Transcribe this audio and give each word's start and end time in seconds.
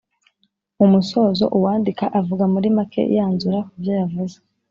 Mu 0.77 0.85
musozo 0.93 1.43
uwandika 1.57 2.05
avuga 2.19 2.43
muri 2.53 2.67
make 2.77 3.01
yanzura 3.15 3.59
ku 3.67 3.73
byo 3.81 3.93
yavuze 3.99 4.35